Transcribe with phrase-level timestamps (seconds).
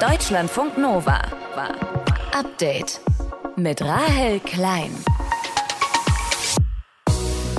[0.00, 1.20] Deutschlandfunk Nova.
[2.32, 3.00] Update
[3.56, 4.92] mit Rahel Klein.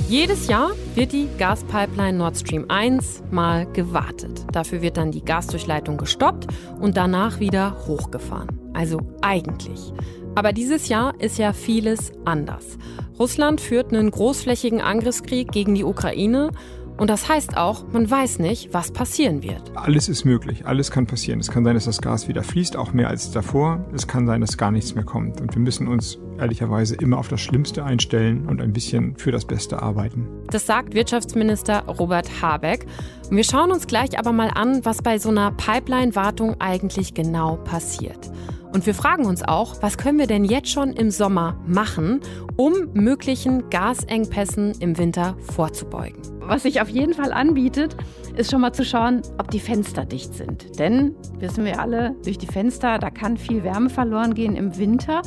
[0.08, 4.46] Jedes Jahr wird die Gaspipeline Nord Stream 1 mal gewartet.
[4.52, 6.46] Dafür wird dann die Gasdurchleitung gestoppt
[6.80, 8.48] und danach wieder hochgefahren.
[8.72, 9.92] Also eigentlich.
[10.34, 12.78] Aber dieses Jahr ist ja vieles anders.
[13.18, 16.52] Russland führt einen großflächigen Angriffskrieg gegen die Ukraine
[17.00, 19.74] und das heißt auch, man weiß nicht, was passieren wird.
[19.74, 21.40] Alles ist möglich, alles kann passieren.
[21.40, 23.82] Es kann sein, dass das Gas wieder fließt, auch mehr als davor.
[23.94, 25.40] Es kann sein, dass gar nichts mehr kommt.
[25.40, 29.46] Und wir müssen uns ehrlicherweise immer auf das Schlimmste einstellen und ein bisschen für das
[29.46, 30.28] Beste arbeiten.
[30.50, 32.84] Das sagt Wirtschaftsminister Robert Habeck.
[33.30, 37.56] Und wir schauen uns gleich aber mal an, was bei so einer Pipeline-Wartung eigentlich genau
[37.56, 38.30] passiert.
[38.72, 42.20] Und wir fragen uns auch, was können wir denn jetzt schon im Sommer machen,
[42.56, 46.22] um möglichen Gasengpässen im Winter vorzubeugen?
[46.40, 47.96] Was sich auf jeden Fall anbietet,
[48.36, 50.78] ist schon mal zu schauen, ob die Fenster dicht sind.
[50.78, 55.22] Denn, wissen wir alle, durch die Fenster, da kann viel Wärme verloren gehen im Winter.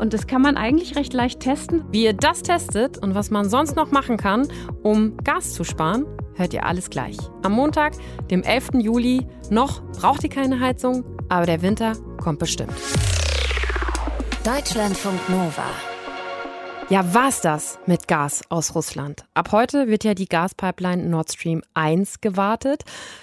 [0.00, 1.84] Und das kann man eigentlich recht leicht testen.
[1.90, 4.48] Wie ihr das testet und was man sonst noch machen kann,
[4.82, 7.18] um Gas zu sparen, hört ihr alles gleich.
[7.42, 7.92] Am Montag,
[8.30, 8.70] dem 11.
[8.80, 12.74] Juli, noch braucht ihr keine Heizung, aber der Winter kommt bestimmt.
[14.44, 15.89] Deutschlandfunk Nova.
[16.90, 19.24] Ja, war's das mit Gas aus Russland.
[19.32, 22.82] Ab heute wird ja die Gaspipeline Nord Stream 1 gewartet.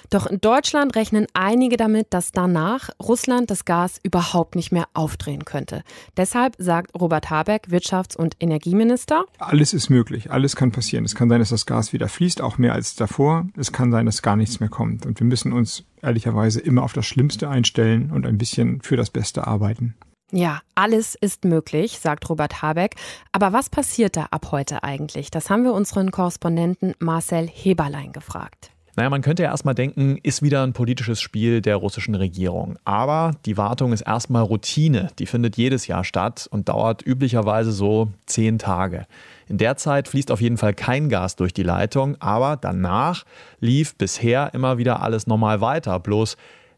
[0.10, 5.44] Doch in Deutschland rechnen einige damit, dass danach Russland das Gas überhaupt nicht mehr aufdrehen
[5.44, 5.84] könnte.
[6.16, 9.26] Deshalb sagt Robert Habeck, Wirtschafts- und Energieminister.
[9.38, 11.04] Alles ist möglich, alles kann passieren.
[11.04, 13.48] Es kann sein, dass das Gas wieder fließt, auch mehr als davor.
[13.58, 15.06] Es kann sein, dass gar nichts mehr kommt.
[15.06, 19.10] Und wir müssen uns ehrlicherweise immer auf das Schlimmste einstellen und ein bisschen für das
[19.10, 19.96] Beste arbeiten.
[20.32, 22.96] Ja, alles ist möglich, sagt Robert Habeck.
[23.32, 25.32] Aber was passiert da ab heute eigentlich?
[25.32, 28.72] Das haben wir unseren Korrespondenten Marcel Heberlein gefragt.
[28.98, 32.80] Naja, man könnte ja erstmal denken, ist wieder ein politisches Spiel der russischen Regierung.
[32.84, 35.10] Aber die Wartung ist erstmal Routine.
[35.20, 39.06] Die findet jedes Jahr statt und dauert üblicherweise so zehn Tage.
[39.48, 43.24] In der Zeit fließt auf jeden Fall kein Gas durch die Leitung, aber danach
[43.60, 46.00] lief bisher immer wieder alles normal weiter.
[46.00, 46.36] Bloß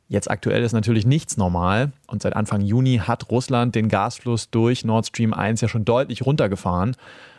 [0.09, 4.83] Jetzt aktuell ist natürlich nichts normal und seit Anfang Juni hat Russland den Gasfluss durch
[4.83, 6.95] Nord Stream 1 ja schon deutlich runtergefahren,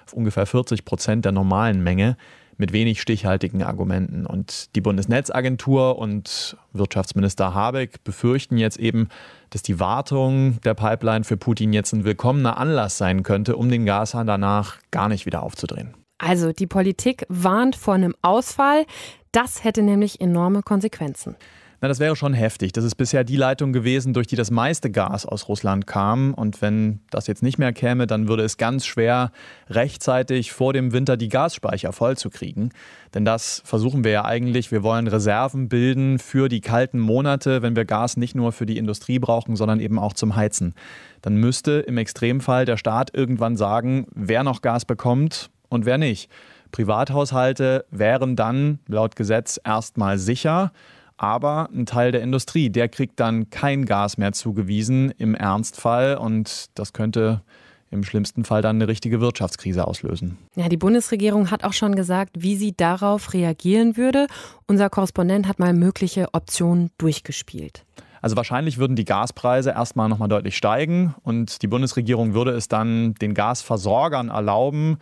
[0.06, 2.16] auf ungefähr 40 Prozent der normalen Menge,
[2.58, 4.24] mit wenig stichhaltigen Argumenten.
[4.24, 9.08] Und die Bundesnetzagentur und Wirtschaftsminister Habeck befürchten jetzt eben,
[9.48, 13.84] dass die Wartung der Pipeline für Putin jetzt ein willkommener Anlass sein könnte, um den
[13.84, 15.94] Gashahn danach gar nicht wieder aufzudrehen.
[16.18, 18.84] Also die Politik warnt vor einem Ausfall.
[19.32, 21.34] Das hätte nämlich enorme Konsequenzen.
[21.82, 22.72] Na, das wäre schon heftig.
[22.72, 26.34] Das ist bisher die Leitung gewesen, durch die das meiste Gas aus Russland kam.
[26.34, 29.32] Und wenn das jetzt nicht mehr käme, dann würde es ganz schwer,
[29.70, 32.74] rechtzeitig vor dem Winter die Gasspeicher vollzukriegen.
[33.14, 34.70] Denn das versuchen wir ja eigentlich.
[34.70, 38.76] Wir wollen Reserven bilden für die kalten Monate, wenn wir Gas nicht nur für die
[38.76, 40.74] Industrie brauchen, sondern eben auch zum Heizen.
[41.22, 46.30] Dann müsste im Extremfall der Staat irgendwann sagen, wer noch Gas bekommt und wer nicht.
[46.72, 50.72] Privathaushalte wären dann laut Gesetz erstmal sicher.
[51.20, 56.70] Aber ein Teil der Industrie, der kriegt dann kein Gas mehr zugewiesen im Ernstfall und
[56.74, 57.42] das könnte
[57.90, 60.38] im schlimmsten Fall dann eine richtige Wirtschaftskrise auslösen.
[60.56, 64.28] Ja, die Bundesregierung hat auch schon gesagt, wie sie darauf reagieren würde.
[64.66, 67.84] Unser Korrespondent hat mal mögliche Optionen durchgespielt.
[68.22, 73.12] Also wahrscheinlich würden die Gaspreise erstmal nochmal deutlich steigen und die Bundesregierung würde es dann
[73.16, 74.96] den Gasversorgern erlauben,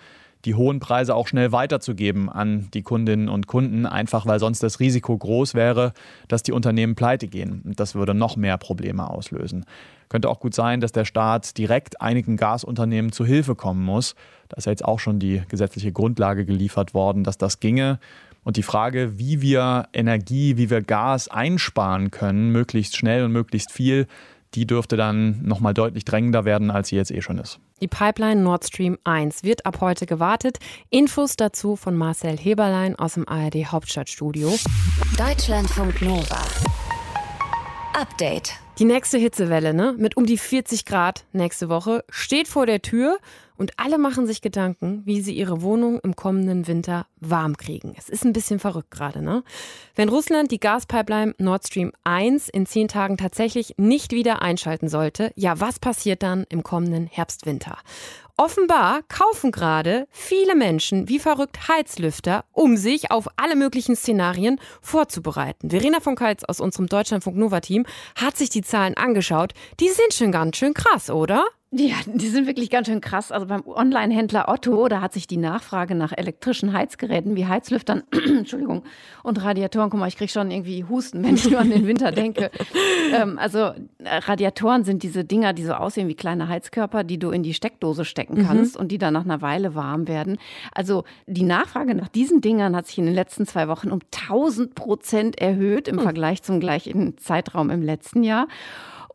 [0.44, 4.81] die hohen Preise auch schnell weiterzugeben an die Kundinnen und Kunden, einfach weil sonst das
[4.81, 5.93] Risiko groß wäre,
[6.28, 7.62] dass die Unternehmen pleite gehen.
[7.65, 9.65] Und das würde noch mehr Probleme auslösen.
[10.09, 14.15] Könnte auch gut sein, dass der Staat direkt einigen Gasunternehmen zu Hilfe kommen muss.
[14.48, 17.98] Da ist ja jetzt auch schon die gesetzliche Grundlage geliefert worden, dass das ginge.
[18.44, 23.72] Und die Frage, wie wir Energie, wie wir Gas einsparen können, möglichst schnell und möglichst
[23.72, 24.06] viel,
[24.54, 27.60] die dürfte dann nochmal deutlich drängender werden, als sie jetzt eh schon ist.
[27.81, 30.59] Die Pipeline Nord Stream 1 wird ab heute gewartet.
[30.91, 34.53] Infos dazu von Marcel Heberlein aus dem ARD Hauptstadtstudio.
[35.16, 36.43] Deutschlandfunk Nova.
[37.94, 38.54] Update.
[38.80, 43.19] Die nächste Hitzewelle, ne, mit um die 40 Grad nächste Woche, steht vor der Tür
[43.59, 47.95] und alle machen sich Gedanken, wie sie ihre Wohnung im kommenden Winter warm kriegen.
[47.99, 49.43] Es ist ein bisschen verrückt gerade, ne?
[49.95, 55.33] Wenn Russland die Gaspipeline Nord Stream 1 in zehn Tagen tatsächlich nicht wieder einschalten sollte,
[55.34, 57.77] ja, was passiert dann im kommenden Herbst-Winter?
[58.41, 65.71] Offenbar kaufen gerade viele Menschen wie verrückt Heizlüfter, um sich auf alle möglichen Szenarien vorzubereiten.
[65.71, 67.84] Verena von Keitz aus unserem Deutschlandfunk Nova Team
[68.15, 69.55] hat sich die Zahlen angeschaut.
[69.81, 71.45] Die sind schon ganz schön krass, oder?
[71.70, 73.30] Ja, die sind wirklich ganz schön krass.
[73.30, 78.84] Also beim Online-Händler Otto, da hat sich die Nachfrage nach elektrischen Heizgeräten wie Heizlüftern, Entschuldigung,
[79.22, 82.10] und Radiatoren, guck mal, ich kriege schon irgendwie Husten, wenn ich nur an den Winter
[82.10, 82.50] denke.
[83.15, 83.74] ähm, also äh,
[84.04, 88.06] Radiatoren sind diese Dinger, die so aussehen wie kleine Heizkörper, die du in die Steckdose
[88.06, 88.47] stecken mhm.
[88.47, 88.80] kannst mhm.
[88.80, 90.38] und die dann nach einer Weile warm werden.
[90.72, 94.74] Also die Nachfrage nach diesen Dingern hat sich in den letzten zwei Wochen um 1000
[94.74, 96.00] Prozent erhöht im mhm.
[96.00, 98.47] Vergleich zum gleichen Zeitraum im letzten Jahr.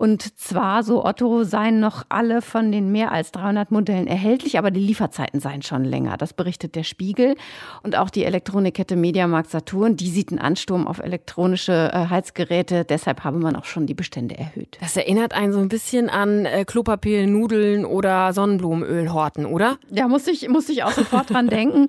[0.03, 4.69] Und zwar, so Otto, seien noch alle von den mehr als 300 Modellen erhältlich, aber
[4.69, 6.17] die Lieferzeiten seien schon länger.
[6.17, 7.37] Das berichtet der Spiegel.
[7.83, 12.83] Und auch die Elektronikkette Mediamarkt Saturn, die sieht einen Ansturm auf elektronische äh, Heizgeräte.
[12.83, 14.77] Deshalb habe man auch schon die Bestände erhöht.
[14.81, 19.77] Das erinnert einen so ein bisschen an äh, Klopapier, Nudeln oder Sonnenblumenölhorten, oder?
[19.89, 21.87] Ja, muss ich, muss ich auch sofort dran denken.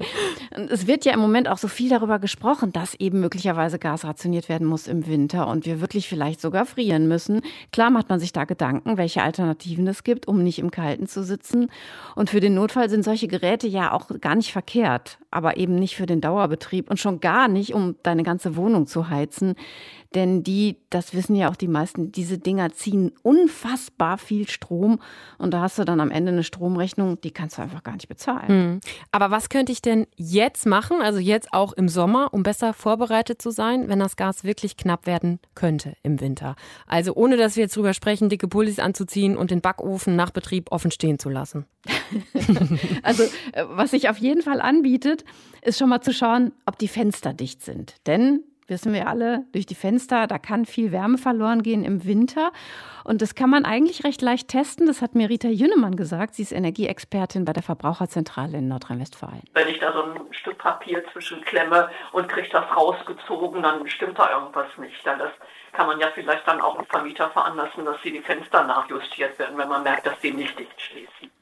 [0.71, 4.49] Es wird ja im Moment auch so viel darüber gesprochen, dass eben möglicherweise Gas rationiert
[4.49, 7.41] werden muss im Winter und wir wirklich vielleicht sogar frieren müssen.
[7.73, 11.23] Klar macht man sich da Gedanken, welche Alternativen es gibt, um nicht im Kalten zu
[11.25, 11.71] sitzen.
[12.15, 15.97] Und für den Notfall sind solche Geräte ja auch gar nicht verkehrt, aber eben nicht
[15.97, 19.55] für den Dauerbetrieb und schon gar nicht, um deine ganze Wohnung zu heizen.
[20.15, 25.01] Denn die, das wissen ja auch die meisten, diese Dinger ziehen unfassbar viel Strom
[25.39, 28.07] und da hast du dann am Ende eine Stromrechnung, die kannst du einfach gar nicht
[28.07, 28.49] bezahlen.
[28.49, 28.81] Hm.
[29.11, 33.43] Aber was könnte ich denn jetzt machen, also jetzt auch im Sommer, um besser vorbereitet
[33.43, 36.55] zu sein, wenn das Gas wirklich knapp werden könnte im Winter?
[36.87, 40.71] Also ohne, dass wir jetzt drüber sprechen, dicke Pullis anzuziehen und den Backofen nach Betrieb
[40.71, 41.67] offen stehen zu lassen.
[43.03, 43.23] also
[43.53, 45.25] äh, was sich auf jeden Fall anbietet,
[45.63, 47.95] ist schon mal zu schauen, ob die Fenster dicht sind.
[48.07, 52.53] Denn wissen wir alle, durch die Fenster, da kann viel Wärme verloren gehen im Winter.
[53.05, 54.87] Und das kann man eigentlich recht leicht testen.
[54.87, 56.35] Das hat mir Rita Jünnemann gesagt.
[56.35, 59.43] Sie ist Energieexpertin bei der Verbraucherzentrale in Nordrhein-Westfalen.
[59.53, 64.31] Wenn ich da so ein Stück Papier zwischenklemme und kriege das rausgezogen, dann stimmt da
[64.31, 65.05] irgendwas nicht.
[65.05, 65.33] Dann das
[65.73, 69.59] kann man ja vielleicht dann auch einen Vermieter veranlassen, dass sie die Fenster nachjustiert werden,
[69.59, 71.34] wenn man merkt, dass die nicht dicht schließen.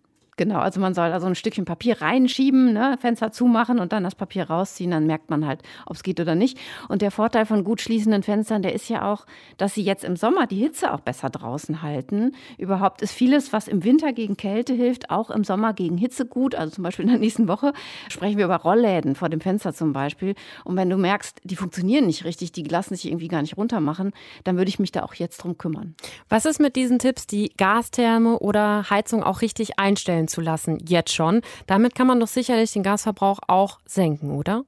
[0.42, 4.16] Genau, also man soll also ein Stückchen Papier reinschieben, ne, Fenster zumachen und dann das
[4.16, 6.58] Papier rausziehen, dann merkt man halt, ob es geht oder nicht.
[6.88, 9.24] Und der Vorteil von gut schließenden Fenstern, der ist ja auch,
[9.56, 12.32] dass sie jetzt im Sommer die Hitze auch besser draußen halten.
[12.58, 16.56] Überhaupt ist vieles, was im Winter gegen Kälte hilft, auch im Sommer gegen Hitze gut.
[16.56, 17.72] Also zum Beispiel in der nächsten Woche
[18.08, 20.34] sprechen wir über Rollläden vor dem Fenster zum Beispiel.
[20.64, 24.10] Und wenn du merkst, die funktionieren nicht richtig, die lassen sich irgendwie gar nicht runtermachen,
[24.42, 25.94] dann würde ich mich da auch jetzt drum kümmern.
[26.28, 30.26] Was ist mit diesen Tipps, die Gastherme oder Heizung auch richtig einstellen?
[30.32, 31.42] Zu lassen, jetzt schon.
[31.66, 34.64] Damit kann man doch sicherlich den Gasverbrauch auch senken, oder?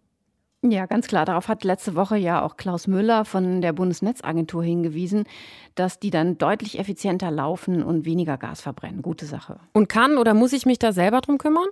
[0.66, 1.26] Ja, ganz klar.
[1.26, 5.25] Darauf hat letzte Woche ja auch Klaus Müller von der Bundesnetzagentur hingewiesen,
[5.75, 9.02] dass die dann deutlich effizienter laufen und weniger Gas verbrennen.
[9.02, 9.58] Gute Sache.
[9.75, 11.67] Und kann oder muss ich mich da selber drum kümmern?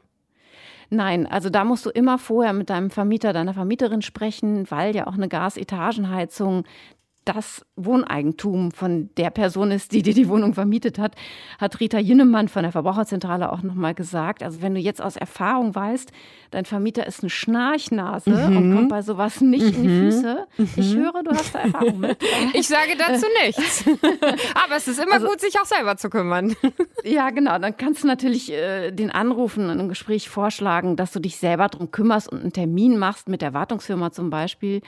[0.91, 5.07] Nein, also da musst du immer vorher mit deinem Vermieter, deiner Vermieterin sprechen, weil ja
[5.07, 6.65] auch eine Gasetagenheizung
[7.25, 11.15] das Wohneigentum von der Person ist, die dir die Wohnung vermietet hat,
[11.59, 14.43] hat Rita Jünnemann von der Verbraucherzentrale auch nochmal gesagt.
[14.43, 16.11] Also wenn du jetzt aus Erfahrung weißt,
[16.51, 18.57] dein Vermieter ist eine Schnarchnase mhm.
[18.57, 19.75] und kommt bei sowas nicht mhm.
[19.75, 20.01] in die mhm.
[20.01, 20.47] Füße.
[20.59, 20.69] Mhm.
[20.77, 22.19] Ich höre, du hast da Erfahrung mit.
[22.55, 23.85] Ich sage dazu nichts.
[24.55, 26.55] Aber es ist immer also, gut, sich auch selber zu kümmern.
[27.05, 27.59] Ja, genau.
[27.59, 31.67] Dann kannst du natürlich äh, den anrufen und ein Gespräch vorschlagen, dass du dich selber
[31.67, 34.83] darum kümmerst und einen Termin machst mit der Wartungsfirma zum Beispiel.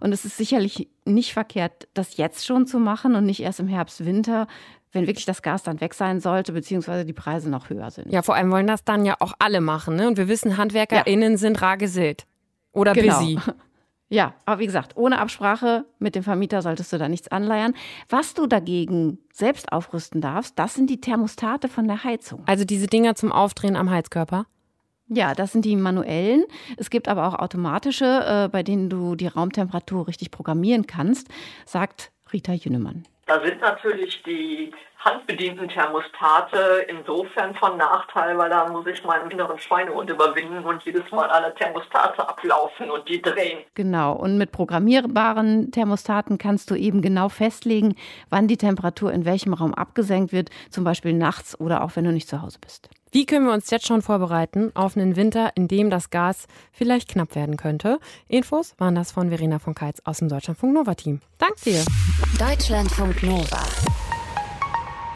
[0.00, 3.68] Und es ist sicherlich nicht verkehrt, das jetzt schon zu machen und nicht erst im
[3.68, 4.46] Herbst, Winter,
[4.92, 8.12] wenn wirklich das Gas dann weg sein sollte, beziehungsweise die Preise noch höher sind.
[8.12, 9.96] Ja, vor allem wollen das dann ja auch alle machen.
[9.96, 10.08] Ne?
[10.08, 11.38] Und wir wissen, HandwerkerInnen ja.
[11.38, 12.26] sind rar gesät.
[12.72, 13.18] Oder genau.
[13.18, 13.38] busy.
[14.12, 17.74] Ja, aber wie gesagt, ohne Absprache mit dem Vermieter solltest du da nichts anleiern.
[18.08, 22.42] Was du dagegen selbst aufrüsten darfst, das sind die Thermostate von der Heizung.
[22.46, 24.46] Also diese Dinger zum Aufdrehen am Heizkörper?
[25.12, 26.44] Ja, das sind die manuellen.
[26.76, 31.28] Es gibt aber auch automatische, äh, bei denen du die Raumtemperatur richtig programmieren kannst,
[31.66, 33.04] sagt Rita Jünnemann.
[33.26, 39.58] Da sind natürlich die handbedienten Thermostate insofern von Nachteil, weil da muss ich meinen inneren
[39.58, 43.64] Schweinehund überwinden und jedes Mal alle Thermostate ablaufen und die drehen.
[43.74, 47.96] Genau, und mit programmierbaren Thermostaten kannst du eben genau festlegen,
[48.28, 52.12] wann die Temperatur in welchem Raum abgesenkt wird, zum Beispiel nachts oder auch wenn du
[52.12, 52.90] nicht zu Hause bist.
[53.12, 57.08] Wie können wir uns jetzt schon vorbereiten auf einen Winter, in dem das Gas vielleicht
[57.08, 57.98] knapp werden könnte?
[58.28, 61.20] Infos waren das von Verena von Keitz aus dem Deutschlandfunk Nova Team.
[61.38, 61.84] Dank dir.
[62.38, 63.62] Deutschlandfunk Nova.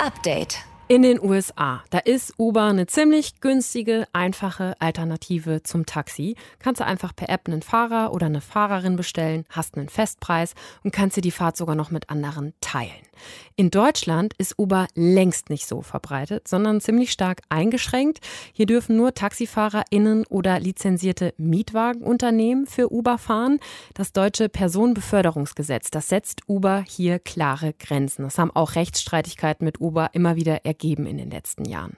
[0.05, 0.59] Update.
[0.87, 6.37] In den USA, da ist Uber eine ziemlich günstige, einfache Alternative zum Taxi.
[6.59, 10.93] Kannst du einfach per App einen Fahrer oder eine Fahrerin bestellen, hast einen Festpreis und
[10.93, 12.91] kannst dir die Fahrt sogar noch mit anderen teilen.
[13.57, 18.19] In Deutschland ist Uber längst nicht so verbreitet, sondern ziemlich stark eingeschränkt.
[18.53, 23.59] Hier dürfen nur TaxifahrerInnen oder lizenzierte Mietwagenunternehmen für Uber fahren.
[23.95, 28.25] Das deutsche Personenbeförderungsgesetz, das setzt Uber hier klare Grenzen.
[28.25, 31.97] Das haben auch Rechtsstreitigkeiten mit Uber immer wieder ergeben ergeben in den letzten Jahren.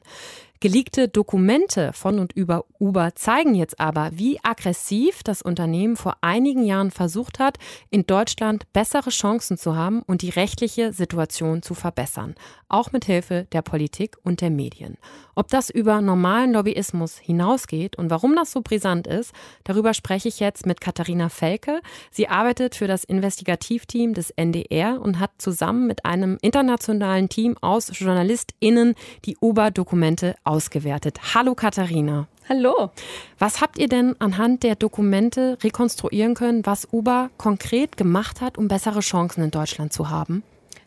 [0.66, 6.64] Geleakte Dokumente von und über Uber zeigen jetzt aber, wie aggressiv das Unternehmen vor einigen
[6.64, 7.58] Jahren versucht hat,
[7.90, 12.34] in Deutschland bessere Chancen zu haben und die rechtliche Situation zu verbessern,
[12.68, 14.98] auch mit Hilfe der Politik und der Medien.
[15.36, 19.32] Ob das über normalen Lobbyismus hinausgeht und warum das so brisant ist,
[19.62, 21.80] darüber spreche ich jetzt mit Katharina Felke.
[22.10, 27.92] Sie arbeitet für das Investigativteam des NDR und hat zusammen mit einem internationalen Team aus
[27.92, 28.94] JournalistInnen
[29.26, 31.18] die Uber-Dokumente ausgewertet.
[31.34, 32.26] Hallo Katharina.
[32.48, 32.90] Hallo.
[33.38, 38.68] Was habt ihr denn anhand der Dokumente rekonstruieren können, was Uber konkret gemacht hat, um
[38.68, 40.42] bessere Chancen in Deutschland zu haben?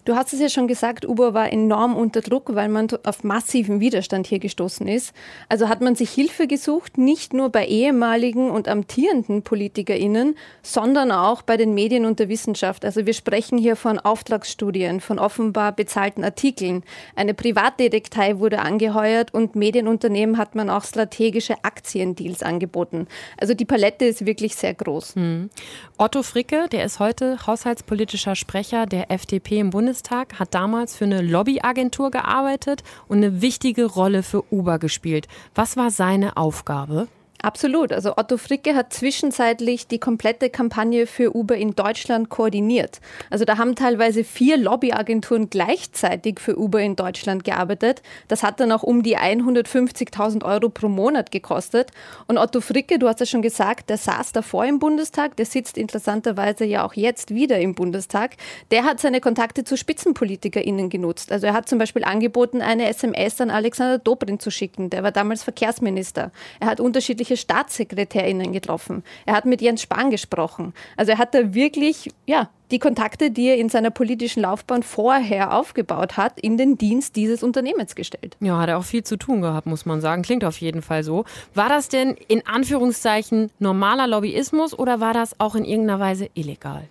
[0.06, 3.79] Du hast es ja schon gesagt, Uber war enorm unter Druck, weil man auf massiven
[3.82, 5.13] Widerstand hier gestoßen ist.
[5.50, 11.41] Also hat man sich Hilfe gesucht, nicht nur bei ehemaligen und amtierenden PolitikerInnen, sondern auch
[11.41, 12.86] bei den Medien und der Wissenschaft.
[12.86, 16.84] Also wir sprechen hier von Auftragsstudien, von offenbar bezahlten Artikeln.
[17.15, 23.08] Eine Privatdetektei wurde angeheuert und Medienunternehmen hat man auch strategische Aktiendeals angeboten.
[23.38, 25.15] Also die Palette ist wirklich sehr groß.
[25.15, 25.50] Hm.
[25.98, 29.88] Otto Fricke, der ist heute haushaltspolitischer Sprecher der FDP im Bundestag.
[29.89, 35.27] Bundestag, hat damals für eine Lobbyagentur gearbeitet und eine wichtige Rolle für Uber gespielt.
[35.55, 37.08] Was war seine Aufgabe?
[37.41, 37.93] Absolut.
[37.93, 43.00] Also Otto Fricke hat zwischenzeitlich die komplette Kampagne für Uber in Deutschland koordiniert.
[43.29, 48.01] Also da haben teilweise vier Lobbyagenturen gleichzeitig für Uber in Deutschland gearbeitet.
[48.27, 51.91] Das hat dann auch um die 150.000 Euro pro Monat gekostet.
[52.27, 55.77] Und Otto Fricke, du hast ja schon gesagt, der saß davor im Bundestag, der sitzt
[55.77, 58.36] interessanterweise ja auch jetzt wieder im Bundestag.
[58.72, 61.31] Der hat seine Kontakte zu SpitzenpolitikerInnen genutzt.
[61.31, 64.89] Also er hat zum Beispiel angeboten, eine SMS an Alexander Dobrindt zu schicken.
[64.89, 66.34] Der war damals Verkehrsminister.
[66.60, 69.03] Er hat unterschiedliche unterschiedliche StaatssekretärInnen getroffen.
[69.25, 70.74] Er hat mit Jens Spahn gesprochen.
[70.98, 75.53] Also er hat da wirklich, ja, die Kontakte, die er in seiner politischen Laufbahn vorher
[75.53, 78.38] aufgebaut hat, in den Dienst dieses Unternehmens gestellt.
[78.39, 80.21] Ja, hat er auch viel zu tun gehabt, muss man sagen.
[80.21, 81.25] Klingt auf jeden Fall so.
[81.55, 86.83] War das denn in Anführungszeichen normaler Lobbyismus oder war das auch in irgendeiner Weise illegal?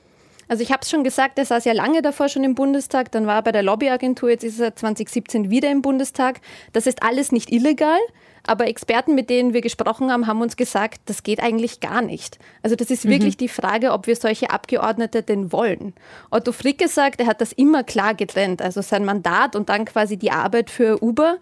[0.49, 3.27] Also ich habe es schon gesagt, er saß ja lange davor schon im Bundestag, dann
[3.27, 6.41] war er bei der Lobbyagentur, jetzt ist er 2017 wieder im Bundestag.
[6.73, 7.99] Das ist alles nicht illegal.
[8.47, 12.39] Aber Experten, mit denen wir gesprochen haben, haben uns gesagt, das geht eigentlich gar nicht.
[12.63, 13.11] Also das ist mhm.
[13.11, 15.95] wirklich die Frage, ob wir solche Abgeordnete denn wollen.
[16.31, 20.17] Otto Fricke sagt, er hat das immer klar getrennt, also sein Mandat und dann quasi
[20.17, 21.39] die Arbeit für Uber.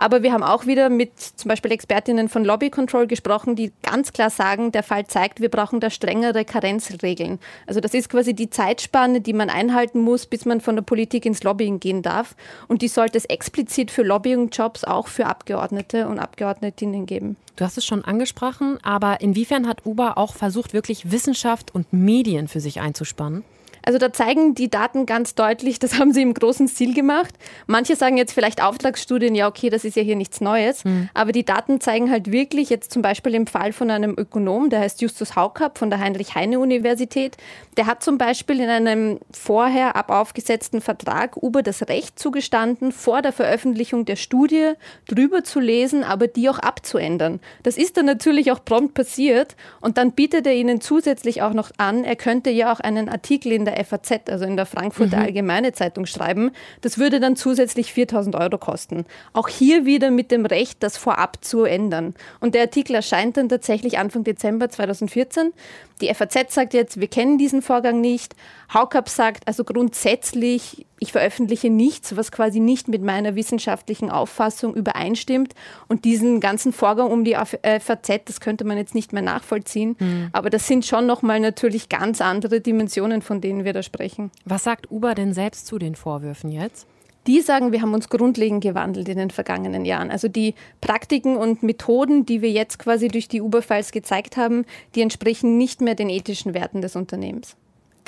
[0.00, 4.14] Aber wir haben auch wieder mit zum Beispiel Expertinnen von Lobby Control gesprochen, die ganz
[4.14, 7.38] klar sagen, der Fall zeigt, wir brauchen da strengere Karenzregeln.
[7.66, 11.26] Also das ist quasi die Zeitspanne, die man einhalten muss, bis man von der Politik
[11.26, 12.34] ins Lobbying gehen darf.
[12.66, 17.36] Und die sollte es explizit für Lobbying-Jobs auch für Abgeordnete und Abgeordnetinnen geben.
[17.56, 22.48] Du hast es schon angesprochen, aber inwiefern hat Uber auch versucht, wirklich Wissenschaft und Medien
[22.48, 23.44] für sich einzuspannen?
[23.90, 27.34] Also da zeigen die Daten ganz deutlich, das haben sie im großen Stil gemacht.
[27.66, 31.08] Manche sagen jetzt vielleicht Auftragsstudien, ja okay, das ist ja hier nichts Neues, mhm.
[31.12, 34.78] aber die Daten zeigen halt wirklich jetzt zum Beispiel im Fall von einem Ökonom, der
[34.78, 37.36] heißt Justus Haukapp von der Heinrich-Heine-Universität,
[37.76, 43.22] der hat zum Beispiel in einem vorher ab aufgesetzten Vertrag Uber das Recht zugestanden, vor
[43.22, 44.74] der Veröffentlichung der Studie
[45.08, 47.40] drüber zu lesen, aber die auch abzuändern.
[47.64, 51.72] Das ist dann natürlich auch prompt passiert und dann bietet er ihnen zusätzlich auch noch
[51.76, 55.16] an, er könnte ja auch einen Artikel in der der FAZ, also in der Frankfurter
[55.16, 55.24] mhm.
[55.24, 56.50] Allgemeine Zeitung schreiben.
[56.80, 59.06] Das würde dann zusätzlich 4000 Euro kosten.
[59.32, 62.14] Auch hier wieder mit dem Recht, das vorab zu ändern.
[62.40, 65.52] Und der Artikel erscheint dann tatsächlich Anfang Dezember 2014.
[66.00, 68.34] Die FAZ sagt jetzt, wir kennen diesen Vorgang nicht.
[68.72, 75.54] Haukapp sagt, also grundsätzlich, ich veröffentliche nichts, was quasi nicht mit meiner wissenschaftlichen Auffassung übereinstimmt.
[75.88, 79.96] Und diesen ganzen Vorgang um die FAZ, das könnte man jetzt nicht mehr nachvollziehen.
[79.98, 80.28] Mhm.
[80.32, 84.30] Aber das sind schon nochmal natürlich ganz andere Dimensionen, von denen wir da sprechen.
[84.44, 86.86] Was sagt Uber denn selbst zu den Vorwürfen jetzt?
[87.26, 90.10] die sagen, wir haben uns grundlegend gewandelt in den vergangenen Jahren.
[90.10, 94.64] Also die Praktiken und Methoden, die wir jetzt quasi durch die Uber-Files gezeigt haben,
[94.94, 97.56] die entsprechen nicht mehr den ethischen Werten des Unternehmens.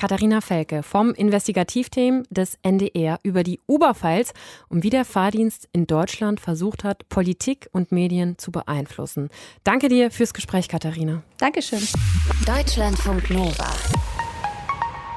[0.03, 4.33] Katharina Felke vom Investigativteam des NDR über die Uber-Files
[4.69, 9.31] und wie der Fahrdienst in Deutschland versucht hat, Politik und Medien zu beeinflussen.
[9.63, 11.23] Danke dir fürs Gespräch, Katharina.
[11.39, 11.87] Dankeschön.
[12.45, 13.73] Deutschlandfunk Nova.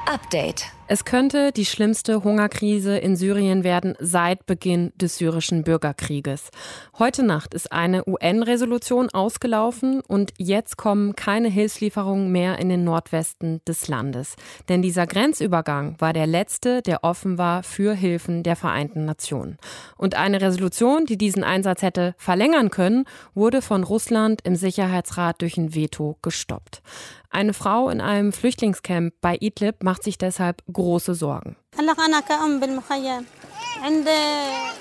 [0.06, 0.75] Update.
[0.88, 6.50] Es könnte die schlimmste Hungerkrise in Syrien werden seit Beginn des syrischen Bürgerkrieges.
[6.96, 13.62] Heute Nacht ist eine UN-Resolution ausgelaufen und jetzt kommen keine Hilfslieferungen mehr in den Nordwesten
[13.66, 14.36] des Landes.
[14.68, 19.58] Denn dieser Grenzübergang war der letzte, der offen war für Hilfen der Vereinten Nationen.
[19.96, 25.56] Und eine Resolution, die diesen Einsatz hätte verlängern können, wurde von Russland im Sicherheitsrat durch
[25.56, 26.80] ein Veto gestoppt.
[27.36, 31.54] Eine Frau in einem Flüchtlingscamp bei Idlib macht sich deshalb große Sorgen.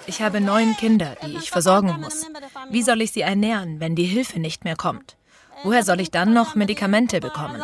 [0.07, 2.25] Ich habe neun Kinder, die ich versorgen muss.
[2.69, 5.17] Wie soll ich sie ernähren, wenn die Hilfe nicht mehr kommt?
[5.65, 7.61] Woher soll ich dann noch Medikamente bekommen?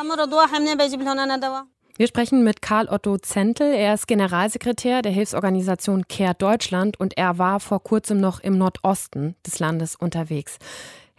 [1.98, 3.74] Wir sprechen mit Karl Otto Zentel.
[3.74, 9.36] Er ist Generalsekretär der Hilfsorganisation Care Deutschland und er war vor kurzem noch im Nordosten
[9.46, 10.58] des Landes unterwegs.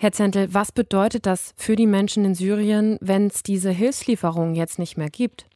[0.02, 4.80] Herr Zentel, was bedeutet das für die Menschen in Syrien, wenn es diese Hilfslieferungen jetzt
[4.80, 5.46] nicht mehr gibt?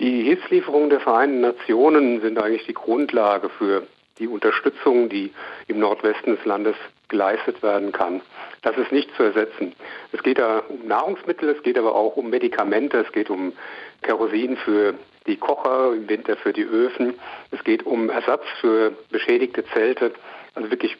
[0.00, 3.86] Die Hilfslieferungen der Vereinten Nationen sind eigentlich die Grundlage für
[4.18, 5.34] die Unterstützung, die
[5.68, 6.76] im Nordwesten des Landes
[7.08, 8.22] geleistet werden kann.
[8.62, 9.74] Das ist nicht zu ersetzen.
[10.12, 13.52] Es geht da um Nahrungsmittel, es geht aber auch um Medikamente, es geht um
[14.00, 14.94] Kerosin für
[15.26, 17.12] die Kocher, im Winter für die Öfen,
[17.50, 20.12] es geht um Ersatz für beschädigte Zelte,
[20.54, 20.96] also wirklich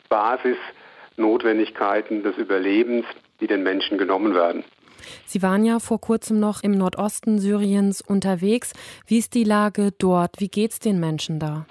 [1.16, 3.04] Basisnotwendigkeiten des Überlebens,
[3.40, 4.64] die den Menschen genommen werden.
[5.24, 8.72] Sie waren ja vor kurzem noch im Nordosten Syriens unterwegs.
[9.06, 10.32] Wie ist die Lage dort?
[10.38, 11.66] Wie geht es den Menschen da?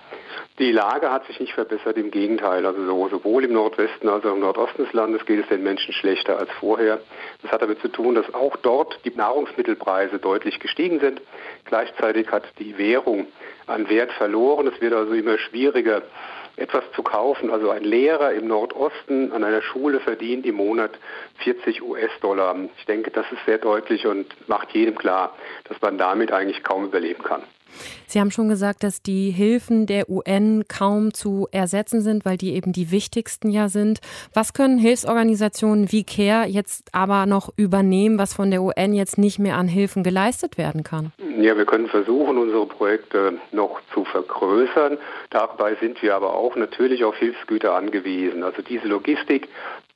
[0.57, 2.65] Die Lage hat sich nicht verbessert, im Gegenteil.
[2.65, 6.37] Also sowohl im Nordwesten als auch im Nordosten des Landes geht es den Menschen schlechter
[6.37, 6.99] als vorher.
[7.41, 11.21] Das hat damit zu tun, dass auch dort die Nahrungsmittelpreise deutlich gestiegen sind.
[11.65, 13.27] Gleichzeitig hat die Währung
[13.67, 14.67] an Wert verloren.
[14.67, 16.03] Es wird also immer schwieriger,
[16.57, 17.51] etwas zu kaufen.
[17.51, 20.91] Also ein Lehrer im Nordosten an einer Schule verdient im Monat
[21.43, 22.55] 40 US-Dollar.
[22.77, 25.35] Ich denke, das ist sehr deutlich und macht jedem klar,
[25.65, 27.43] dass man damit eigentlich kaum überleben kann.
[28.07, 32.53] Sie haben schon gesagt, dass die Hilfen der UN kaum zu ersetzen sind, weil die
[32.53, 33.99] eben die wichtigsten ja sind.
[34.33, 39.39] Was können Hilfsorganisationen wie CARE jetzt aber noch übernehmen, was von der UN jetzt nicht
[39.39, 41.11] mehr an Hilfen geleistet werden kann?
[41.39, 44.97] Ja, wir können versuchen, unsere Projekte noch zu vergrößern.
[45.29, 48.43] Dabei sind wir aber auch natürlich auf Hilfsgüter angewiesen.
[48.43, 49.49] Also diese Logistik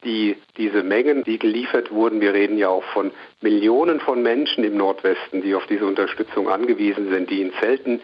[0.04, 4.78] die diese Mengen, die geliefert wurden, wir reden ja auch von Millionen von Menschen im
[4.78, 8.02] Nordwesten, die auf diese Unterstützung angewiesen sind, die in Zelten,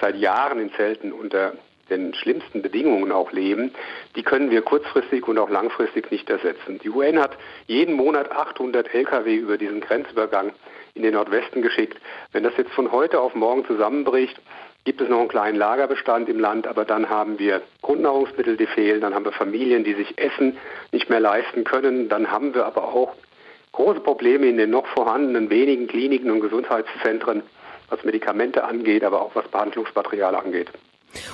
[0.00, 1.54] seit Jahren in Zelten unter
[1.90, 3.72] den schlimmsten Bedingungen auch leben,
[4.16, 6.78] die können wir kurzfristig und auch langfristig nicht ersetzen.
[6.82, 10.52] Die UN hat jeden Monat 800 Lkw über diesen Grenzübergang
[10.94, 11.98] in den Nordwesten geschickt.
[12.32, 14.40] Wenn das jetzt von heute auf morgen zusammenbricht,
[14.84, 19.00] gibt es noch einen kleinen Lagerbestand im Land, aber dann haben wir Grundnahrungsmittel, die fehlen,
[19.00, 20.56] dann haben wir Familien, die sich Essen
[20.92, 23.14] nicht mehr leisten können, dann haben wir aber auch
[23.72, 27.42] große Probleme in den noch vorhandenen wenigen Kliniken und Gesundheitszentren,
[27.88, 30.70] was Medikamente angeht, aber auch was Behandlungsmaterial angeht.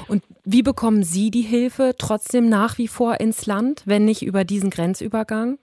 [0.08, 4.44] Und wie bekommen Sie die Hilfe trotzdem nach wie vor ins Land, wenn nicht über
[4.44, 5.58] diesen Grenzübergang?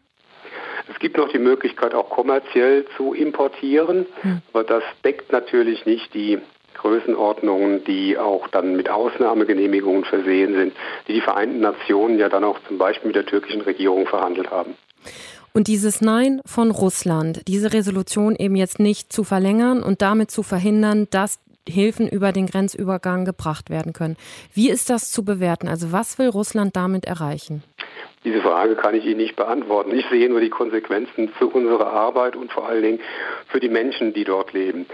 [0.91, 4.41] Es gibt noch die Möglichkeit, auch kommerziell zu importieren, hm.
[4.51, 6.39] aber das deckt natürlich nicht die
[6.75, 10.73] Größenordnungen, die auch dann mit Ausnahmegenehmigungen versehen sind,
[11.07, 14.75] die die Vereinten Nationen ja dann auch zum Beispiel mit der türkischen Regierung verhandelt haben.
[15.53, 20.41] Und dieses Nein von Russland, diese Resolution eben jetzt nicht zu verlängern und damit zu
[20.41, 24.17] verhindern, dass Hilfen über den Grenzübergang gebracht werden können.
[24.53, 25.67] Wie ist das zu bewerten?
[25.67, 27.63] Also was will Russland damit erreichen?
[28.23, 29.91] Diese Frage kann ich Ihnen nicht beantworten.
[29.97, 32.99] Ich sehe nur die Konsequenzen für unsere Arbeit und vor allen Dingen
[33.47, 34.85] für die Menschen, die dort leben.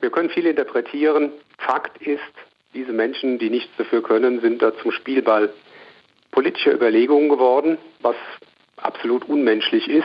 [0.00, 1.32] Wir können viel interpretieren.
[1.58, 2.20] Fakt ist,
[2.74, 5.52] diese Menschen, die nichts dafür können, sind da zum Spielball
[6.30, 8.16] politischer Überlegungen geworden, was
[8.76, 10.04] absolut unmenschlich ist.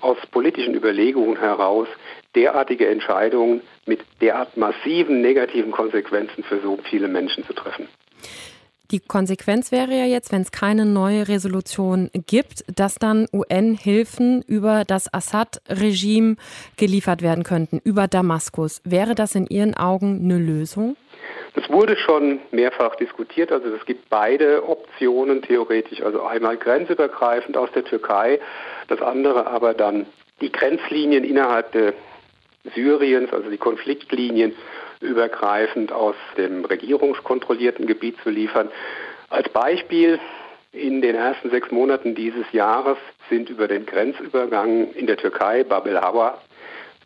[0.00, 1.88] Aus politischen Überlegungen heraus
[2.34, 7.88] derartige Entscheidungen mit derart massiven negativen Konsequenzen für so viele Menschen zu treffen.
[8.92, 14.84] Die Konsequenz wäre ja jetzt, wenn es keine neue Resolution gibt, dass dann UN-Hilfen über
[14.86, 16.36] das Assad-Regime
[16.76, 18.80] geliefert werden könnten, über Damaskus.
[18.84, 20.96] Wäre das in Ihren Augen eine Lösung?
[21.56, 23.50] Es wurde schon mehrfach diskutiert.
[23.50, 26.02] Also es gibt beide Optionen theoretisch.
[26.02, 28.38] Also einmal grenzübergreifend aus der Türkei,
[28.88, 30.06] das andere aber dann
[30.40, 31.94] die Grenzlinien innerhalb der
[32.74, 34.54] Syriens, also die Konfliktlinien
[35.00, 38.70] übergreifend aus dem regierungskontrollierten Gebiet zu liefern.
[39.28, 40.18] Als Beispiel
[40.72, 42.98] in den ersten sechs Monaten dieses Jahres
[43.30, 46.38] sind über den Grenzübergang in der Türkei, Bab el-Hawa,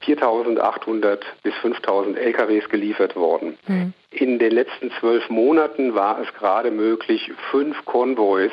[0.04, 3.58] 4.800 bis 5.000 LKWs geliefert worden.
[3.66, 3.92] Mhm.
[4.10, 8.50] In den letzten zwölf Monaten war es gerade möglich, fünf Konvois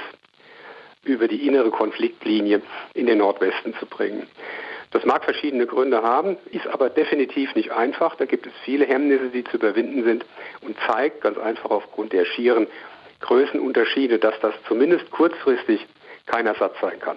[1.03, 2.61] über die innere Konfliktlinie
[2.93, 4.27] in den Nordwesten zu bringen.
[4.97, 8.15] Das mag verschiedene Gründe haben, ist aber definitiv nicht einfach.
[8.15, 10.25] Da gibt es viele Hemmnisse, die zu überwinden sind
[10.61, 12.65] und zeigt ganz einfach aufgrund der schieren
[13.19, 15.85] Größenunterschiede, dass das zumindest kurzfristig
[16.25, 17.15] kein Ersatz sein kann.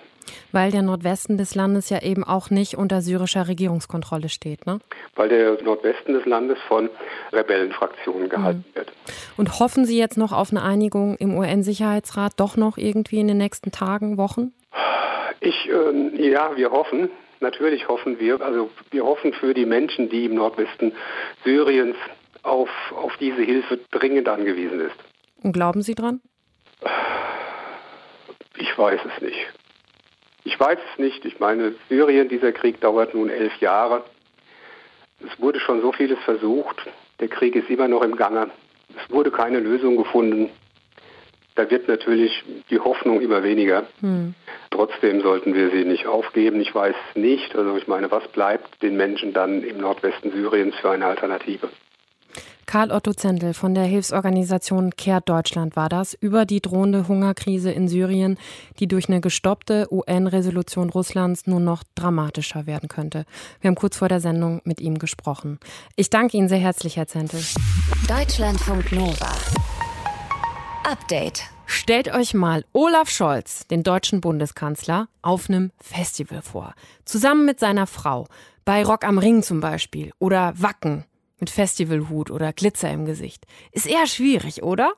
[0.53, 4.81] Weil der Nordwesten des Landes ja eben auch nicht unter syrischer Regierungskontrolle steht, ne?
[5.17, 6.91] Weil der Nordwesten des Landes von
[7.33, 8.77] Rebellenfraktionen gehalten mhm.
[8.77, 8.93] wird.
[9.39, 13.39] Und hoffen Sie jetzt noch auf eine Einigung im UN-Sicherheitsrat doch noch irgendwie in den
[13.39, 14.53] nächsten Tagen, Wochen?
[15.41, 17.09] Ich, äh, ja, wir hoffen.
[17.41, 20.93] Natürlich hoffen wir, also wir hoffen für die Menschen, die im Nordwesten
[21.43, 21.97] Syriens
[22.43, 24.97] auf, auf diese Hilfe dringend angewiesen ist.
[25.43, 26.21] Und glauben Sie dran?
[28.57, 29.47] Ich weiß es nicht.
[30.45, 31.25] Ich weiß es nicht.
[31.25, 34.05] Ich meine, Syrien, dieser Krieg dauert nun elf Jahre.
[35.21, 36.77] Es wurde schon so vieles versucht.
[37.21, 38.51] Der Krieg ist immer noch im Gange.
[38.97, 40.51] Es wurde keine Lösung gefunden.
[41.55, 43.87] Da wird natürlich die Hoffnung immer weniger.
[44.01, 44.35] Hm.
[44.71, 46.61] Trotzdem sollten wir sie nicht aufgeben.
[46.61, 50.91] Ich weiß nicht, also ich meine, was bleibt den Menschen dann im Nordwesten Syriens für
[50.91, 51.69] eine Alternative?
[52.71, 57.89] Karl Otto Zendel von der Hilfsorganisation Kehrt Deutschland war das über die drohende Hungerkrise in
[57.89, 58.39] Syrien,
[58.79, 63.25] die durch eine gestoppte UN-Resolution Russlands nur noch dramatischer werden könnte.
[63.61, 65.59] Wir haben kurz vor der Sendung mit ihm gesprochen.
[65.97, 67.41] Ich danke Ihnen sehr herzlich, Herr Zendel.
[68.07, 69.33] Deutschlandfunk Nova.
[70.91, 71.45] Update.
[71.67, 76.75] Stellt euch mal Olaf Scholz, den deutschen Bundeskanzler, auf einem Festival vor.
[77.05, 78.27] Zusammen mit seiner Frau.
[78.65, 80.11] Bei Rock am Ring zum Beispiel.
[80.19, 81.05] Oder Wacken
[81.39, 83.47] mit Festivalhut oder Glitzer im Gesicht.
[83.71, 84.95] Ist eher schwierig, oder?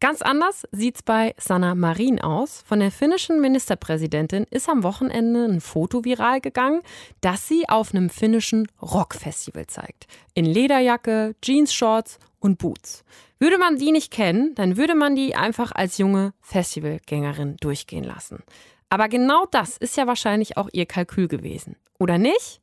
[0.00, 2.62] Ganz anders sieht's bei Sanna Marin aus.
[2.66, 6.80] Von der finnischen Ministerpräsidentin ist am Wochenende ein Foto viral gegangen,
[7.20, 10.06] das sie auf einem finnischen Rockfestival zeigt.
[10.32, 13.04] In Lederjacke, Jeansshorts und Boots.
[13.38, 18.42] Würde man die nicht kennen, dann würde man die einfach als junge Festivalgängerin durchgehen lassen.
[18.88, 21.76] Aber genau das ist ja wahrscheinlich auch ihr Kalkül gewesen.
[21.98, 22.60] Oder nicht?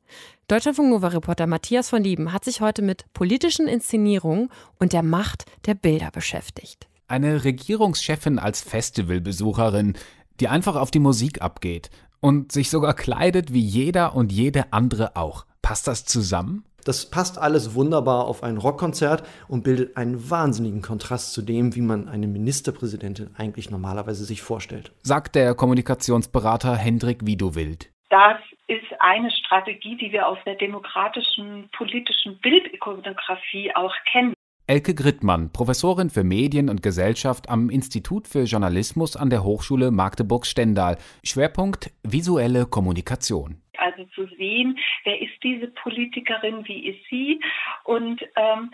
[0.48, 5.74] Deutschlandfunk Nova-Reporter Matthias von Lieben hat sich heute mit politischen Inszenierungen und der Macht der
[5.74, 6.88] Bilder beschäftigt.
[7.06, 9.94] Eine Regierungschefin als Festivalbesucherin,
[10.40, 15.14] die einfach auf die Musik abgeht und sich sogar kleidet wie jeder und jede andere
[15.14, 15.44] auch.
[15.62, 16.64] Passt das zusammen?
[16.84, 21.80] Das passt alles wunderbar auf ein Rockkonzert und bildet einen wahnsinnigen Kontrast zu dem, wie
[21.80, 24.92] man eine Ministerpräsidentin eigentlich normalerweise sich vorstellt.
[25.02, 27.90] Sagt der Kommunikationsberater Hendrik Widowild.
[28.10, 34.34] Das ist eine Strategie, die wir aus der demokratischen politischen Bildikonografie auch kennen.
[34.66, 40.96] Elke Grittmann, Professorin für Medien und Gesellschaft am Institut für Journalismus an der Hochschule Magdeburg-Stendal.
[41.22, 43.63] Schwerpunkt visuelle Kommunikation.
[43.84, 47.40] Also zu sehen, wer ist diese Politikerin, wie ist sie
[47.84, 48.70] und ähm,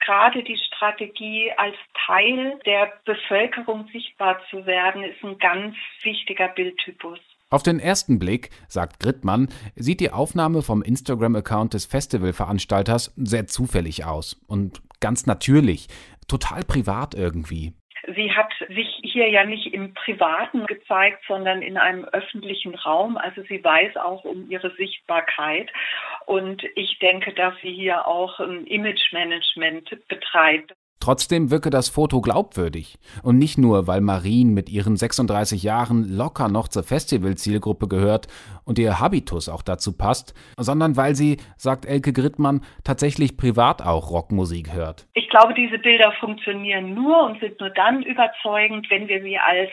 [0.00, 7.18] gerade die Strategie als Teil der Bevölkerung sichtbar zu werden, ist ein ganz wichtiger Bildtypus.
[7.50, 14.04] Auf den ersten Blick, sagt Grittmann, sieht die Aufnahme vom Instagram-Account des Festivalveranstalters sehr zufällig
[14.04, 15.88] aus und ganz natürlich,
[16.28, 17.72] total privat irgendwie.
[18.14, 23.16] Sie hat sich hier ja nicht im Privaten gezeigt, sondern in einem öffentlichen Raum.
[23.16, 25.70] Also sie weiß auch um ihre Sichtbarkeit.
[26.26, 30.74] Und ich denke, dass sie hier auch ein Image-Management betreibt.
[31.00, 32.98] Trotzdem wirke das Foto glaubwürdig.
[33.22, 38.28] Und nicht nur, weil Marien mit ihren 36 Jahren locker noch zur Festivalzielgruppe gehört
[38.66, 44.10] und ihr Habitus auch dazu passt, sondern weil sie, sagt Elke Grittmann, tatsächlich privat auch
[44.10, 45.06] Rockmusik hört.
[45.14, 49.70] Ich glaube, diese Bilder funktionieren nur und sind nur dann überzeugend, wenn wir sie als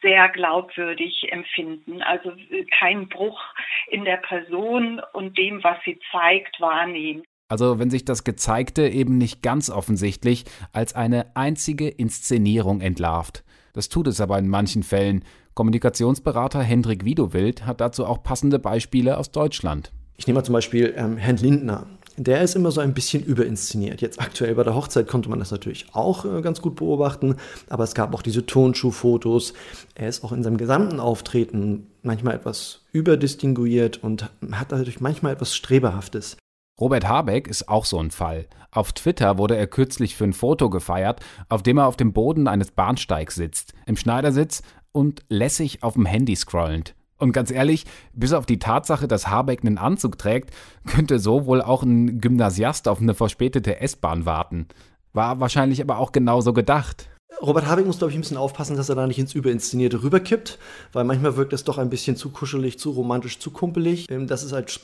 [0.00, 2.00] sehr glaubwürdig empfinden.
[2.00, 2.32] Also
[2.78, 3.40] keinen Bruch
[3.88, 7.22] in der Person und dem, was sie zeigt, wahrnehmen.
[7.50, 13.42] Also wenn sich das Gezeigte eben nicht ganz offensichtlich als eine einzige Inszenierung entlarvt.
[13.72, 15.24] Das tut es aber in manchen Fällen.
[15.54, 19.90] Kommunikationsberater Hendrik Widowild hat dazu auch passende Beispiele aus Deutschland.
[20.16, 21.86] Ich nehme mal zum Beispiel ähm, Herrn Lindner.
[22.16, 24.00] Der ist immer so ein bisschen überinszeniert.
[24.00, 27.34] Jetzt aktuell bei der Hochzeit konnte man das natürlich auch äh, ganz gut beobachten,
[27.68, 29.54] aber es gab auch diese Tonschuhfotos.
[29.96, 35.56] Er ist auch in seinem gesamten Auftreten manchmal etwas überdistinguiert und hat dadurch manchmal etwas
[35.56, 36.36] Strebehaftes.
[36.80, 38.46] Robert Habeck ist auch so ein Fall.
[38.70, 42.48] Auf Twitter wurde er kürzlich für ein Foto gefeiert, auf dem er auf dem Boden
[42.48, 46.94] eines Bahnsteigs sitzt, im Schneidersitz und lässig auf dem Handy scrollend.
[47.18, 50.54] Und ganz ehrlich, bis auf die Tatsache, dass Habeck einen Anzug trägt,
[50.86, 54.66] könnte so wohl auch ein Gymnasiast auf eine verspätete S-Bahn warten.
[55.12, 57.10] War wahrscheinlich aber auch genauso gedacht.
[57.42, 60.58] Robert Habeck muss, glaube ich, ein bisschen aufpassen, dass er da nicht ins Überinszenierte rüberkippt,
[60.92, 64.10] weil manchmal wirkt es doch ein bisschen zu kuschelig, zu romantisch, zu kumpelig.
[64.10, 64.80] Ähm, das ist halt,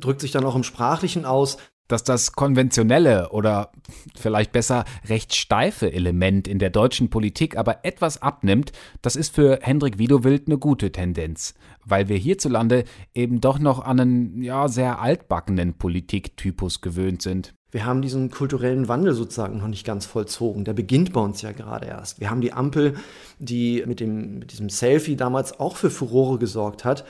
[0.00, 1.58] drückt sich dann auch im Sprachlichen aus.
[1.88, 3.72] Dass das konventionelle oder
[4.16, 8.70] vielleicht besser recht steife Element in der deutschen Politik aber etwas abnimmt,
[9.02, 13.98] das ist für Hendrik Widowild eine gute Tendenz, weil wir hierzulande eben doch noch an
[13.98, 17.54] einen ja, sehr altbackenen Politiktypus gewöhnt sind.
[17.72, 20.64] Wir haben diesen kulturellen Wandel sozusagen noch nicht ganz vollzogen.
[20.64, 22.20] Der beginnt bei uns ja gerade erst.
[22.20, 22.94] Wir haben die Ampel,
[23.38, 27.04] die mit, dem, mit diesem Selfie damals auch für Furore gesorgt hat.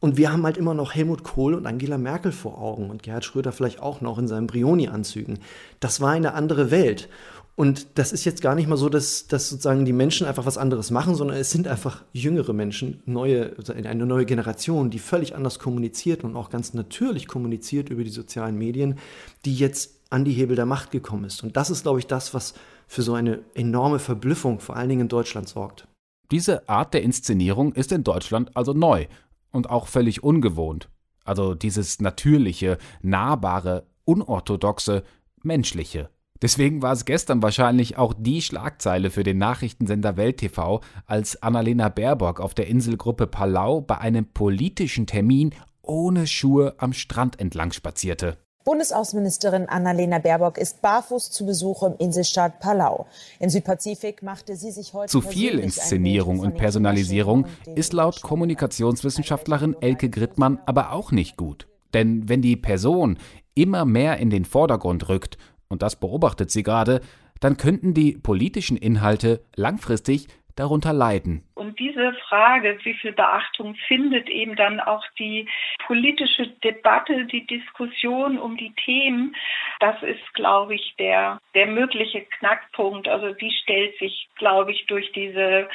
[0.00, 3.24] Und wir haben halt immer noch Helmut Kohl und Angela Merkel vor Augen und Gerhard
[3.24, 5.38] Schröder vielleicht auch noch in seinen Brioni-Anzügen.
[5.78, 7.08] Das war eine andere Welt.
[7.54, 10.56] Und das ist jetzt gar nicht mal so, dass, dass sozusagen die Menschen einfach was
[10.56, 15.36] anderes machen, sondern es sind einfach jüngere Menschen, neue, also eine neue Generation, die völlig
[15.36, 18.98] anders kommuniziert und auch ganz natürlich kommuniziert über die sozialen Medien,
[19.44, 21.42] die jetzt an die Hebel der Macht gekommen ist.
[21.42, 22.54] Und das ist, glaube ich, das, was
[22.86, 25.86] für so eine enorme Verblüffung, vor allen Dingen in Deutschland, sorgt.
[26.30, 29.06] Diese Art der Inszenierung ist in Deutschland also neu
[29.50, 30.88] und auch völlig ungewohnt.
[31.24, 35.04] Also dieses natürliche, nahbare, unorthodoxe,
[35.42, 36.10] menschliche.
[36.42, 41.90] Deswegen war es gestern wahrscheinlich auch die Schlagzeile für den Nachrichtensender Welt TV, als Annalena
[41.90, 48.38] Baerbock auf der Inselgruppe Palau bei einem politischen Termin ohne Schuhe am Strand entlang spazierte.
[48.64, 53.06] Bundesaußenministerin Annalena Baerbock ist barfuß zu Besuch im Inselstaat Palau.
[53.38, 55.10] Im Südpazifik machte sie sich heute.
[55.10, 61.68] Zu viel Inszenierung und Personalisierung ist laut Kommunikationswissenschaftlerin Elke Grittmann aber auch nicht gut.
[61.94, 63.18] Denn wenn die Person
[63.54, 67.00] immer mehr in den Vordergrund rückt und das beobachtet sie gerade,
[67.40, 71.42] dann könnten die politischen Inhalte langfristig darunter leiden.
[71.54, 75.48] Und diese Frage, wie viel Beachtung findet eben dann auch die
[75.86, 79.34] politische Debatte, die Diskussion um die Themen,
[79.80, 83.08] das ist, glaube ich, der, der mögliche Knackpunkt.
[83.08, 85.68] Also die stellt sich, glaube ich, durch diese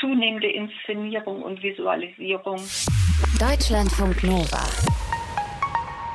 [0.00, 2.60] zunehmende Inszenierung und Visualisierung.
[3.38, 4.64] Deutschlandfunk Nova.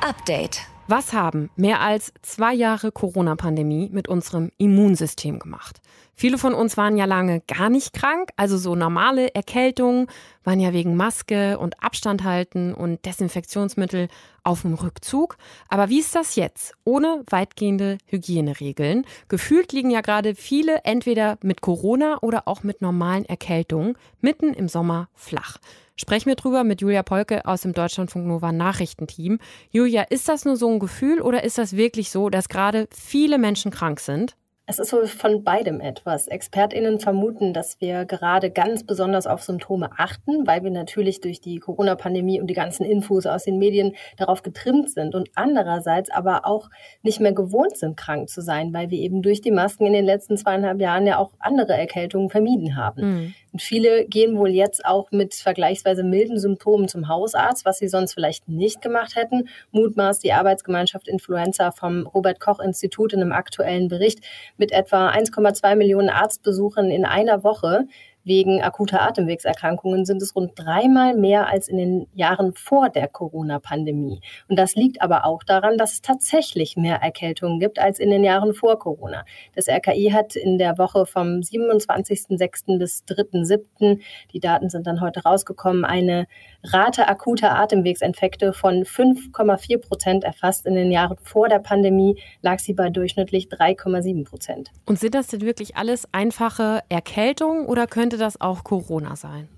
[0.06, 0.66] Update.
[0.86, 5.80] Was haben mehr als zwei Jahre Corona-Pandemie mit unserem Immunsystem gemacht?
[6.16, 10.06] Viele von uns waren ja lange gar nicht krank, also so normale Erkältungen
[10.44, 14.08] waren ja wegen Maske und Abstand halten und Desinfektionsmittel
[14.44, 15.36] auf dem Rückzug.
[15.68, 16.74] Aber wie ist das jetzt?
[16.84, 19.06] Ohne weitgehende Hygieneregeln.
[19.28, 24.68] Gefühlt liegen ja gerade viele entweder mit Corona oder auch mit normalen Erkältungen mitten im
[24.68, 25.58] Sommer flach.
[25.96, 29.38] Sprechen wir drüber mit Julia Polke aus dem Deutschlandfunk Nova Nachrichtenteam.
[29.70, 33.38] Julia, ist das nur so ein Gefühl oder ist das wirklich so, dass gerade viele
[33.38, 34.36] Menschen krank sind?
[34.66, 36.26] Es ist so von beidem etwas.
[36.26, 41.58] ExpertInnen vermuten, dass wir gerade ganz besonders auf Symptome achten, weil wir natürlich durch die
[41.58, 46.70] Corona-Pandemie und die ganzen Infos aus den Medien darauf getrimmt sind und andererseits aber auch
[47.02, 50.06] nicht mehr gewohnt sind, krank zu sein, weil wir eben durch die Masken in den
[50.06, 53.02] letzten zweieinhalb Jahren ja auch andere Erkältungen vermieden haben.
[53.02, 53.34] Mhm.
[53.52, 58.14] Und viele gehen wohl jetzt auch mit vergleichsweise milden Symptomen zum Hausarzt, was sie sonst
[58.14, 63.86] vielleicht nicht gemacht hätten, mutmaßt die Arbeitsgemeinschaft Influenza vom Robert Koch Institut in einem aktuellen
[63.86, 64.24] Bericht
[64.56, 67.86] mit etwa 1,2 Millionen Arztbesuchen in einer Woche
[68.24, 74.20] Wegen akuter Atemwegserkrankungen sind es rund dreimal mehr als in den Jahren vor der Corona-Pandemie.
[74.48, 78.24] Und das liegt aber auch daran, dass es tatsächlich mehr Erkältungen gibt als in den
[78.24, 79.24] Jahren vor Corona.
[79.54, 82.78] Das RKI hat in der Woche vom 27.06.
[82.78, 84.00] bis 3.07.,
[84.32, 86.26] die Daten sind dann heute rausgekommen, eine
[86.62, 90.66] Rate akuter Atemwegsinfekte von 5,4 Prozent erfasst.
[90.66, 94.70] In den Jahren vor der Pandemie lag sie bei durchschnittlich 3,7 Prozent.
[94.86, 99.48] Und sind das denn wirklich alles einfache Erkältungen oder könnte könnte das auch Corona sein?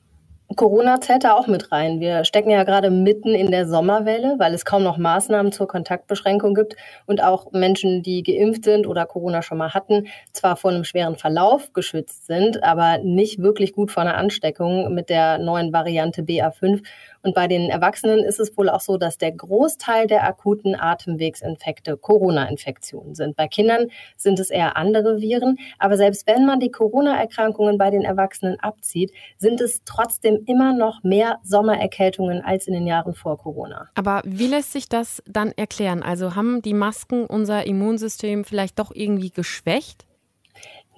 [0.55, 2.01] Corona zählt da auch mit rein.
[2.01, 6.55] Wir stecken ja gerade mitten in der Sommerwelle, weil es kaum noch Maßnahmen zur Kontaktbeschränkung
[6.55, 10.85] gibt und auch Menschen, die geimpft sind oder Corona schon mal hatten, zwar vor einem
[10.85, 16.23] schweren Verlauf geschützt sind, aber nicht wirklich gut vor einer Ansteckung mit der neuen Variante
[16.23, 16.83] BA5
[17.27, 21.97] und bei den Erwachsenen ist es wohl auch so, dass der Großteil der akuten Atemwegsinfekte
[21.97, 23.35] Corona-Infektionen sind.
[23.35, 25.59] Bei Kindern sind es eher andere Viren.
[25.81, 31.03] Aber selbst wenn man die Corona-Erkrankungen bei den Erwachsenen abzieht, sind es trotzdem immer noch
[31.03, 33.89] mehr Sommererkältungen als in den Jahren vor Corona.
[33.97, 36.05] Aber wie lässt sich das dann erklären?
[36.05, 40.06] Also haben die Masken unser Immunsystem vielleicht doch irgendwie geschwächt?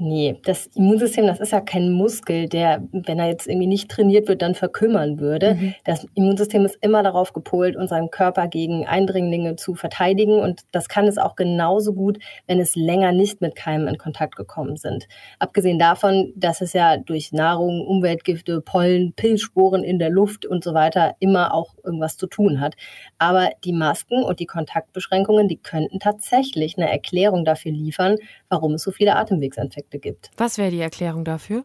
[0.01, 4.29] Nee, das Immunsystem, das ist ja kein Muskel, der, wenn er jetzt irgendwie nicht trainiert
[4.29, 5.55] wird, dann verkümmern würde.
[5.55, 5.75] Mhm.
[5.85, 10.39] Das Immunsystem ist immer darauf gepolt, unseren Körper gegen Eindringlinge zu verteidigen.
[10.39, 14.37] Und das kann es auch genauso gut, wenn es länger nicht mit Keimen in Kontakt
[14.37, 15.09] gekommen sind.
[15.41, 20.75] Abgesehen davon, dass es ja durch Nahrung, Umweltgifte, Pollen, Pilzsporen in der Luft und so
[20.75, 22.77] weiter immer auch irgendwas zu tun hat.
[23.19, 28.15] Aber die Masken und die Kontaktbeschränkungen, die könnten tatsächlich eine Erklärung dafür liefern,
[28.51, 30.31] warum es so viele Atemwegsinfektionen Effekte gibt.
[30.37, 31.65] Was wäre die Erklärung dafür?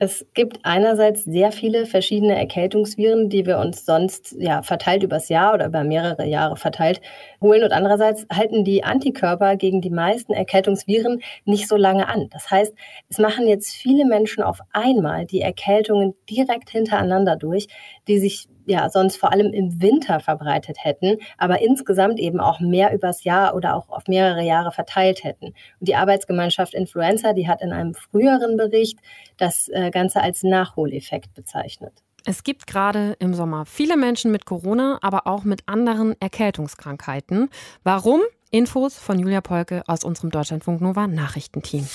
[0.00, 5.54] Es gibt einerseits sehr viele verschiedene Erkältungsviren, die wir uns sonst ja verteilt übers Jahr
[5.54, 7.00] oder über mehrere Jahre verteilt
[7.40, 7.62] holen.
[7.62, 12.28] Und andererseits halten die Antikörper gegen die meisten Erkältungsviren nicht so lange an.
[12.32, 12.74] Das heißt,
[13.08, 17.68] es machen jetzt viele Menschen auf einmal die Erkältungen direkt hintereinander durch,
[18.08, 22.92] die sich ja sonst vor allem im Winter verbreitet hätten, aber insgesamt eben auch mehr
[22.94, 25.46] übers Jahr oder auch auf mehrere Jahre verteilt hätten.
[25.46, 28.98] Und die Arbeitsgemeinschaft Influenza, die hat in einem früheren Bericht
[29.36, 31.92] das äh, Ganze als Nachholeffekt bezeichnet.
[32.26, 37.50] Es gibt gerade im Sommer viele Menschen mit Corona, aber auch mit anderen Erkältungskrankheiten.
[37.82, 38.22] Warum?
[38.50, 41.86] Infos von Julia Polke aus unserem Deutschlandfunk Nova Nachrichtenteam.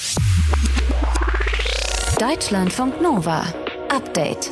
[2.20, 3.44] Deutschlandfunk Nova.
[3.90, 4.52] Update.